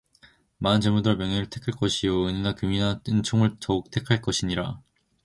[0.57, 4.81] 많은 재물보다 명예를 택할 것이요 은이나 금보다 은총을 더욱 택할 것이니라